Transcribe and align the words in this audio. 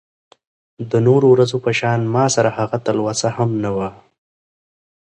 د 0.91 0.93
نورو 1.07 1.25
ورځو 1.33 1.57
په 1.65 1.71
شان 1.79 1.99
ماسره 2.15 2.49
هغه 2.59 2.77
تلوسه 2.85 3.29
هم 3.37 3.49
نه 3.63 3.71
وه. 3.75 3.89